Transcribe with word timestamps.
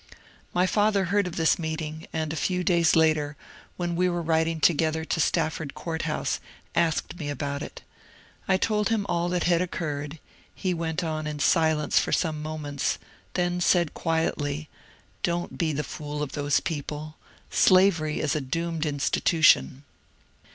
My 0.51 0.65
father 0.65 1.03
heard 1.05 1.27
of 1.27 1.35
this 1.35 1.59
meeting, 1.59 2.07
and 2.11 2.33
a 2.33 2.35
few 2.35 2.63
days 2.63 2.95
later, 2.95 3.37
when 3.77 3.95
we 3.95 4.09
were 4.09 4.23
riding 4.23 4.59
together 4.59 5.05
to 5.05 5.19
Stafford 5.19 5.75
Court 5.75 6.01
House, 6.09 6.39
asked 6.73 7.19
me 7.19 7.29
about 7.29 7.61
it. 7.61 7.83
I 8.47 8.57
told 8.57 8.89
him 8.89 9.05
all 9.07 9.29
that 9.29 9.43
had 9.43 9.61
occurred; 9.61 10.17
he 10.55 10.73
went 10.73 11.03
on 11.03 11.27
in 11.27 11.37
silence 11.37 11.99
for 11.99 12.11
some 12.11 12.41
moments, 12.41 12.97
then 13.35 13.61
said 13.61 13.93
quietly, 13.93 14.69
^^ 15.19 15.21
Don't 15.21 15.55
be 15.59 15.71
the 15.71 15.83
fool 15.83 16.23
of 16.23 16.31
those 16.31 16.61
people! 16.61 17.17
Slavery 17.51 18.21
is 18.21 18.35
a 18.35 18.41
doomed 18.41 18.87
institution." 18.87 19.83